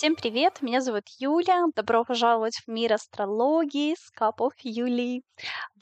[0.00, 1.66] Всем привет, меня зовут Юля.
[1.76, 5.22] Добро пожаловать в мир астрологии с капов Юлии.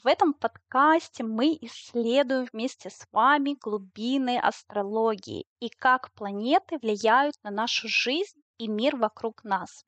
[0.03, 7.49] В этом подкасте мы исследуем вместе с вами глубины астрологии и как планеты влияют на
[7.49, 9.85] нашу жизнь и мир вокруг нас.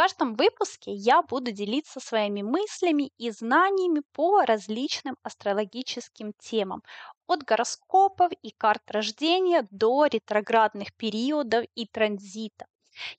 [0.00, 6.82] Каждом выпуске я буду делиться своими мыслями и знаниями по различным астрологическим темам,
[7.26, 12.66] от гороскопов и карт рождения до ретроградных периодов и транзита.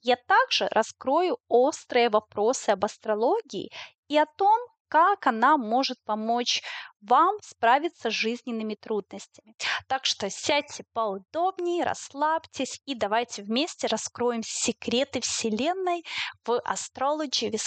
[0.01, 3.71] Я также раскрою острые вопросы об астрологии
[4.07, 4.59] и о том,
[4.91, 6.61] как она может помочь
[6.99, 9.55] вам справиться с жизненными трудностями.
[9.87, 16.03] Так что сядьте поудобнее, расслабьтесь и давайте вместе раскроем секреты Вселенной
[16.43, 16.59] в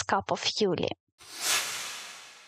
[0.06, 0.90] Cup of Юли.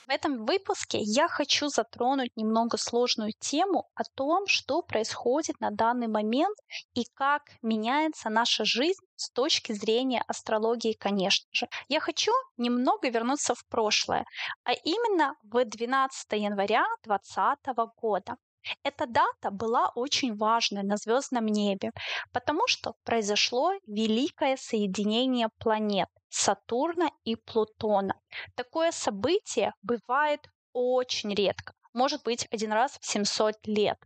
[0.07, 6.07] В этом выпуске я хочу затронуть немного сложную тему о том, что происходит на данный
[6.09, 6.57] момент
[6.95, 11.69] и как меняется наша жизнь с точки зрения астрологии, конечно же.
[11.89, 14.25] Я хочу немного вернуться в прошлое,
[14.65, 18.37] а именно в 12 января 2020 года.
[18.83, 21.93] Эта дата была очень важной на звездном небе,
[22.33, 28.15] потому что произошло великое соединение планет Сатурна и Плутона.
[28.55, 30.41] Такое событие бывает
[30.73, 33.99] очень редко, может быть один раз в 700 лет.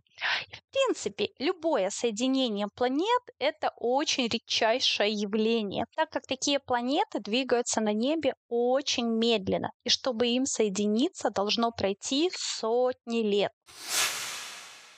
[0.52, 7.92] В принципе, любое соединение планет– это очень редчайшее явление, так как такие планеты двигаются на
[7.94, 13.52] небе очень медленно, и чтобы им соединиться, должно пройти сотни лет.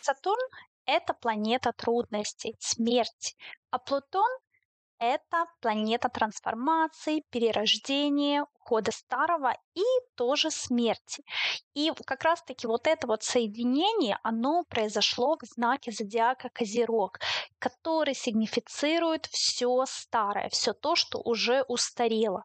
[0.03, 0.49] Сатурн—
[0.87, 3.37] это планета трудностей, смерти,
[3.71, 4.31] а Плутон—
[5.03, 9.83] это планета трансформации, перерождения, ухода старого и
[10.15, 11.25] тоже смерти.
[11.75, 17.19] И как раз-таки вот это вот соединение, оно произошло в знаке зодиака Козерог,
[17.59, 22.45] который сигнифицирует все старое, все то, что уже устарело.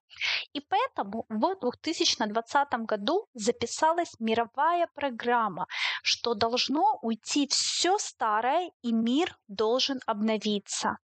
[0.54, 5.68] И поэтому в 2020 году записалась мировая программа,
[6.02, 10.98] что должно уйти все старое и мир должен обновиться.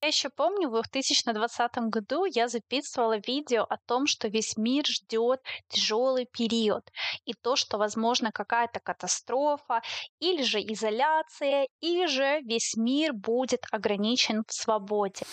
[0.00, 5.40] Я еще помню, в 2020 году я записывала видео о том, что весь мир ждет
[5.68, 6.88] тяжелый период,
[7.24, 9.82] и то, что возможно какая-то катастрофа,
[10.20, 15.26] или же изоляция, или же весь мир будет ограничен в свободе.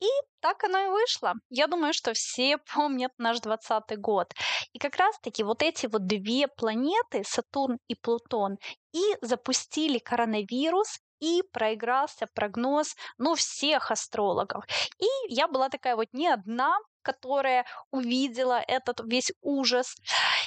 [0.00, 0.08] И
[0.40, 1.32] так оно и вышло.
[1.48, 4.32] Я думаю, что все помнят наш 20 год.
[4.74, 8.58] И как раз-таки вот эти вот две планеты, Сатурн и Плутон,
[8.92, 14.64] и запустили коронавирус, и проигрался прогноз, ну, всех астрологов.
[14.98, 19.94] И я была такая вот не одна, которая увидела этот весь ужас.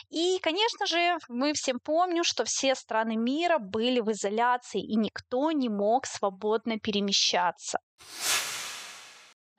[0.10, 5.52] И, конечно же, мы всем помним, что все страны мира были в изоляции, и никто
[5.52, 7.80] не мог свободно перемещаться.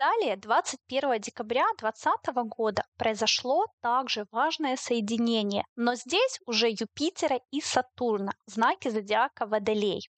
[0.03, 8.33] Далее, 21 декабря 2020 года произошло также важное соединение, но здесь уже Юпитера и Сатурна,
[8.47, 10.09] знаки зодиака Водолей.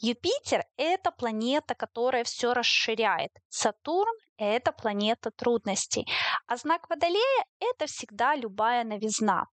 [0.00, 3.30] Юпитер– это планета, которая все расширяет.
[3.48, 6.04] Сатурн– это планета трудностей.
[6.48, 9.44] А знак Водолея– это всегда любая новизна.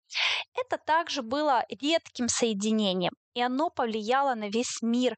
[0.55, 5.15] Это также было редким соединением, и оно повлияло на весь мир.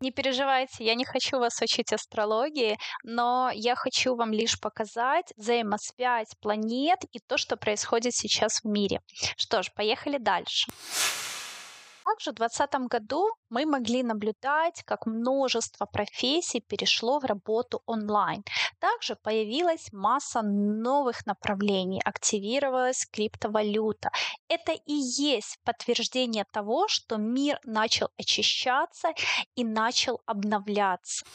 [0.00, 6.34] Не переживайте, я не хочу вас учить астрологии, но я хочу вам лишь показать взаимосвязь
[6.40, 9.00] планет и то, что происходит сейчас в мире.
[9.36, 10.70] Что ж, поехали дальше.
[12.08, 18.42] Также в 2020 году мы могли наблюдать, как множество профессий перешло в работу онлайн.
[18.78, 24.10] Также появилась масса новых направлений, активировалась криптовалюта.
[24.48, 29.08] Это и есть подтверждение того, что мир начал очищаться
[29.54, 31.26] и начал обновляться.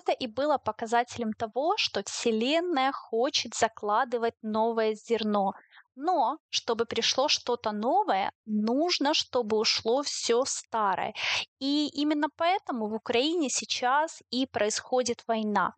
[0.00, 5.52] Это и было показателем того, что Вселенная хочет закладывать новое зерно,
[6.00, 11.14] но чтобы пришло что-то новое, нужно, чтобы ушло все старое.
[11.60, 15.74] И именно поэтому в Украине сейчас и происходит война.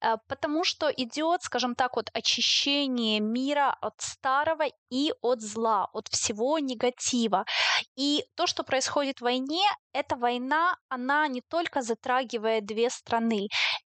[0.00, 6.08] Э, потому что идет, скажем так, вот очищение мира от старого и от зла, от
[6.08, 7.44] всего негатива.
[7.96, 13.48] И то, что происходит в войне, эта война, она не только затрагивает две страны,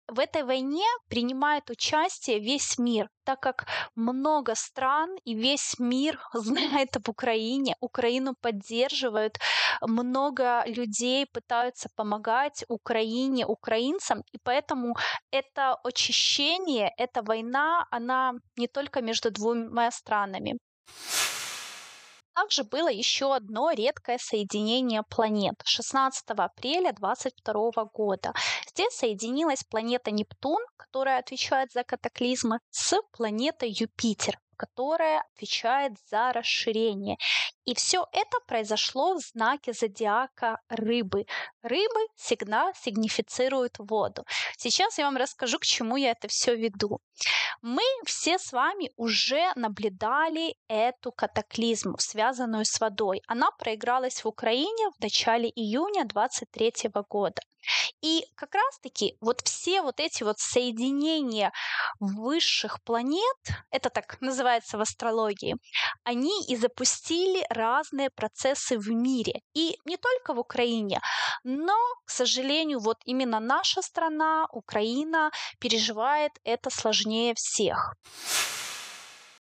[0.07, 3.65] в этой войне принимает участие весь мир, так как
[3.95, 9.37] много стран и весь мир знает об Украине, Украину поддерживают,
[9.81, 14.95] много людей пытаются помогать Украине, украинцам, и поэтому
[15.31, 20.57] это очищение, эта война, она не только между двумя странами.
[22.35, 28.33] Также было еще одно редкое соединение планет 16 апреля 2022 года.
[28.69, 37.17] Здесь соединилась планета Нептун, которая отвечает за катаклизмы, с планетой Юпитер которая отвечает за расширение.
[37.65, 41.25] И все это произошло в знаке зодиака рыбы.
[41.61, 44.25] Рыбы всегда сигнифицируют воду.
[44.57, 46.99] Сейчас я вам расскажу, к чему я это все веду.
[47.61, 53.21] Мы все с вами уже наблюдали эту катаклизму, связанную с водой.
[53.27, 56.73] Она проигралась в Украине в начале июня 23
[57.09, 57.41] года.
[58.01, 61.53] И как раз-таки вот все вот эти вот соединения
[61.99, 63.37] высших планет,
[63.71, 65.55] это так называется в астрологии,
[66.03, 69.41] они и запустили разные процессы в мире.
[69.53, 70.99] И не только в Украине,
[71.43, 77.95] но, к сожалению, вот именно наша страна, Украина, переживает это сложнее всех.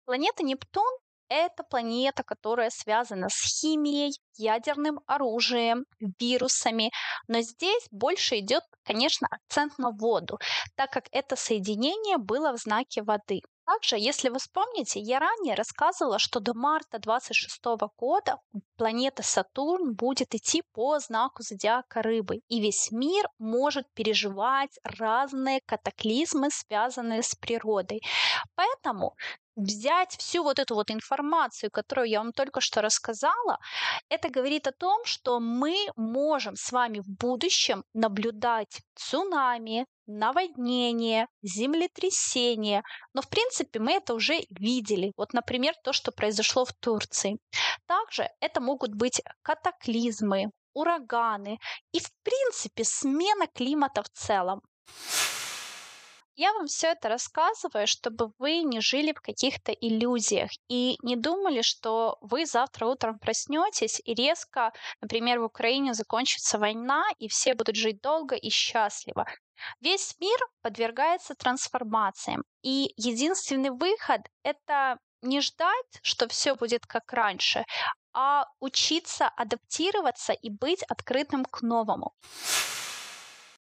[0.05, 0.93] Планета Нептун
[1.29, 5.85] это планета, которая связана с химией, ядерным оружием,
[6.21, 6.91] вирусами.
[7.29, 10.39] Но здесь больше идет, конечно, акцент на воду,
[10.77, 13.41] так как это соединение было в знаке воды.
[13.67, 18.39] Также, если вы вспомните, я ранее рассказывала, что до марта 26 года
[18.77, 26.51] планета Сатурн будет идти по знаку зодиака рыбы, и весь мир может переживать разные катаклизмы,
[26.51, 28.03] связанные с природой.
[28.55, 29.17] Поэтому
[29.57, 33.59] взять всю вот эту вот информацию, которую я вам только что рассказала,
[34.11, 42.83] это говорит о том, что мы можем с вами в будущем наблюдать цунами, наводнение, землетрясение.
[43.13, 45.13] Но, в принципе, мы это уже видели.
[45.17, 47.39] Вот, например, то, что произошло в Турции.
[47.87, 51.59] Также это могут быть катаклизмы, ураганы
[51.93, 54.61] и, в принципе, смена климата в целом.
[56.37, 61.63] Я вам все это рассказываю, чтобы вы не жили в каких-то иллюзиях и не думали,
[61.63, 67.77] что вы завтра утром проснетесь и резко, например, в Украине закончится война, и все будут
[67.77, 69.27] жить долго и счастливо.
[69.81, 77.65] Весь мир подвергается трансформациям, и единственный выход— это не ждать, что все будет как раньше,
[78.13, 82.13] а учиться адаптироваться и быть открытым к новому.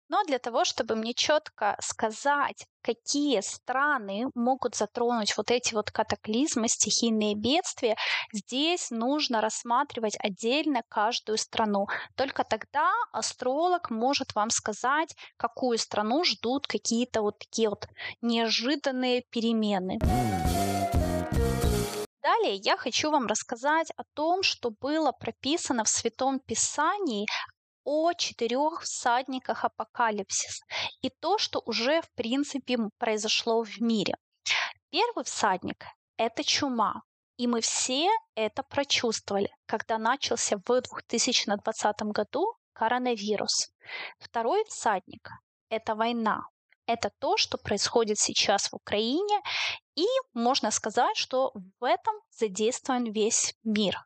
[0.09, 6.67] Но для того, чтобы мне четко сказать, какие страны могут затронуть вот эти вот катаклизмы,
[6.67, 7.95] стихийные бедствия,
[8.33, 11.85] здесь нужно рассматривать отдельно каждую страну.
[12.15, 17.87] Только тогда астролог может вам сказать, какую страну ждут какие-то вот такие вот
[18.21, 19.99] неожиданные перемены.
[22.23, 27.27] Далее я хочу вам рассказать о том, что было прописано в Святом Писании
[27.91, 30.61] о четырех всадниках апокалипсис
[31.01, 34.13] и то, что уже в принципе произошло в мире.
[34.91, 35.85] Первый всадник–
[36.17, 37.01] это чума,
[37.37, 43.71] и мы все это прочувствовали, когда начался в 2020 году коронавирус.
[44.19, 45.27] Второй всадник–
[45.69, 46.43] это война.
[46.85, 49.41] Это то, что происходит сейчас в Украине,
[49.95, 53.97] и можно сказать, что в этом задействован весь мир.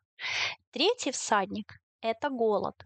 [0.70, 2.76] Третий всадник– это голод.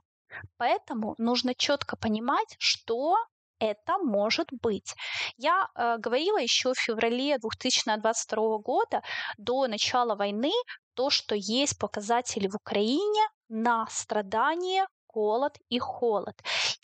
[0.57, 3.17] Поэтому нужно четко понимать, что
[3.59, 4.95] это может быть.
[5.37, 9.03] Я э, говорила еще в феврале 2022 года,
[9.37, 10.53] до начала войны,
[10.95, 16.37] то, что есть показатели в Украине на страдания, голод и холод.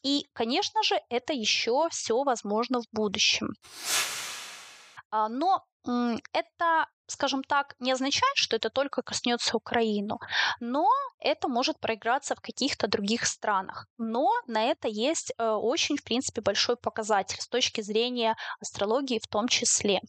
[0.02, 3.48] И, конечно же, это еще все возможно в будущем.
[5.14, 5.64] А, но
[6.32, 10.18] это, скажем так, не означает, что это только коснется Украину,
[10.58, 10.88] но
[11.20, 13.86] это может проиграться в каких-то других странах.
[13.96, 19.28] Но на это есть э, очень, в принципе, большой показатель с точки зрения астрологии в
[19.28, 20.00] том числе.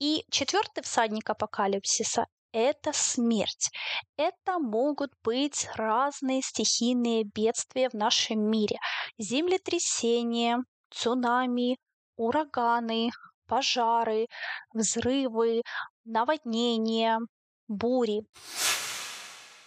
[0.00, 3.70] И четвертый всадник апокалипсиса это смерть.
[4.16, 8.78] Это могут быть разные стихийные бедствия в нашем мире.
[9.16, 10.58] Землетрясения,
[10.90, 11.76] цунами,
[12.16, 13.10] ураганы,
[13.54, 14.26] пожары,
[14.72, 15.62] взрывы,
[16.04, 17.20] наводнения,
[17.68, 18.22] бури.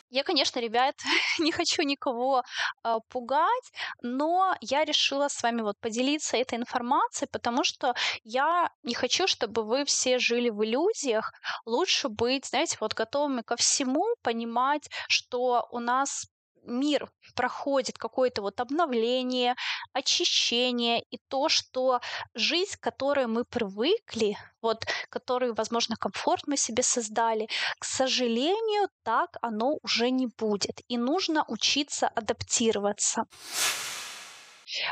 [0.09, 0.95] Я, конечно, ребят,
[1.39, 2.41] не хочу никого
[2.83, 8.93] э, пугать, но я решила с вами вот поделиться этой информацией, потому что я не
[8.93, 11.31] хочу, чтобы вы все жили в иллюзиях.
[11.65, 16.25] Лучше быть, знаете, вот готовыми ко всему, понимать, что у нас
[16.67, 19.55] мир проходит какое-то вот обновление,
[19.93, 22.01] очищение, и то, что
[22.35, 27.47] жизнь, к которой мы привыкли, вот, которую, возможно, комфорт мы себе создали,
[27.79, 30.81] к сожалению, так оно уже не будет.
[30.87, 33.25] И нужно учиться адаптироваться.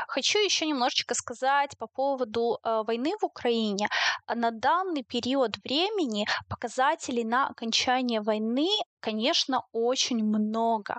[0.08, 3.88] Хочу еще немножечко сказать по поводу э, войны в Украине.
[4.34, 8.68] На данный период времени показателей на окончание войны,
[9.00, 10.96] конечно, очень много.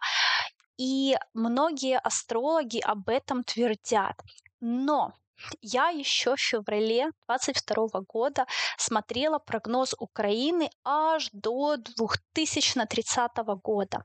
[0.78, 4.16] И многие астрологи об этом твердят.
[4.60, 5.14] Но
[5.62, 8.46] я еще в феврале 22 года
[8.78, 14.04] смотрела прогноз Украины аж до 2030 года.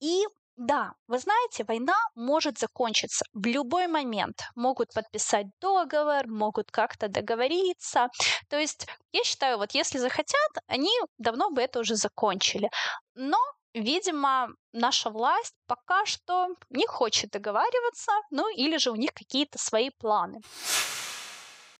[0.00, 0.24] И
[0.56, 4.42] да, вы знаете, война может закончиться в любой момент.
[4.54, 8.08] Могут подписать договор, могут как-то договориться.
[8.50, 12.68] То есть, я считаю, вот если захотят, они давно бы это уже закончили.
[13.14, 13.38] Но
[13.74, 19.90] Видимо, наша власть пока что не хочет договариваться, ну или же у них какие-то свои
[19.90, 20.40] планы.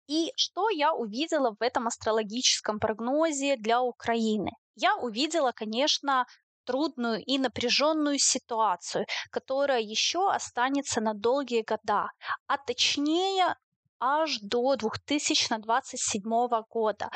[0.07, 4.51] И что я увидела в этом астрологическом прогнозе для Украины?
[4.77, 6.27] Я увидела, конечно,
[6.65, 12.11] трудную и напряженную ситуацию, которая еще останется на долгие года,
[12.47, 13.57] а точнее
[13.99, 16.23] аж до 2027
[16.69, 17.11] года.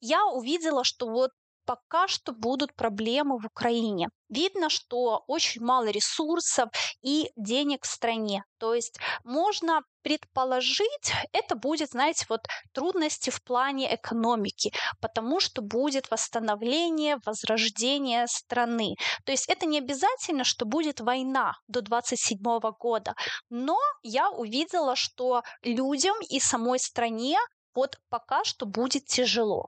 [0.00, 1.30] Я увидела, что вот
[1.68, 4.08] пока что будут проблемы в Украине.
[4.30, 6.70] Видно, что очень мало ресурсов
[7.02, 8.44] и денег в стране.
[8.58, 12.40] То есть можно предположить, это будет, знаете, вот
[12.72, 14.72] трудности в плане экономики,
[15.02, 18.94] потому что будет восстановление, возрождение страны.
[19.26, 22.38] То есть это не обязательно, что будет война до 27
[22.80, 23.14] года,
[23.50, 27.36] но я увидела, что людям и самой стране
[27.74, 29.66] вот пока что будет тяжело.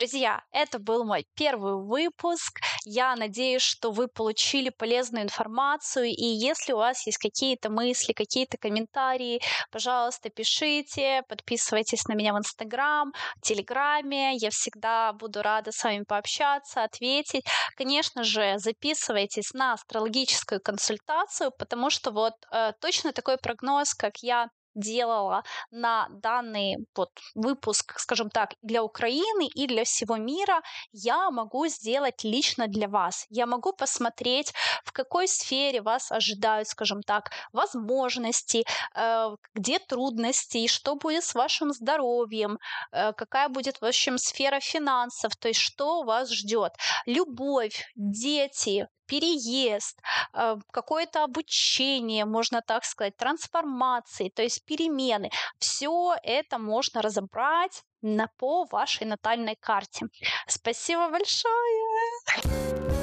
[0.00, 2.58] Друзья, это был мой первый выпуск.
[2.86, 6.06] Я надеюсь, что вы получили полезную информацию.
[6.06, 12.38] И если у вас есть какие-то мысли, какие-то комментарии, пожалуйста, пишите, подписывайтесь на меня в
[12.38, 14.36] Инстаграм, Телеграме.
[14.36, 17.44] Я всегда буду рада с вами пообщаться, ответить.
[17.76, 24.48] Конечно же, записывайтесь на астрологическую консультацию, потому что вот э, точно такой прогноз, как я
[24.80, 31.66] делала на данный вот выпуск, скажем так, для Украины и для всего мира, я могу
[31.68, 33.26] сделать лично для вас.
[33.30, 34.52] Я могу посмотреть,
[34.84, 41.72] в какой сфере вас ожидают, скажем так, возможности, э, где трудности, что будет с вашим
[41.72, 42.58] здоровьем,
[42.92, 46.72] э, какая будет, в общем, сфера финансов, то есть что вас ждет.
[47.06, 49.98] Любовь, дети, переезд,
[50.34, 55.30] э, какое-то обучение, можно так сказать, трансформации, то есть перемены.
[55.58, 60.06] Все это можно разобрать на, по вашей натальной карте.
[60.46, 62.99] Спасибо большое!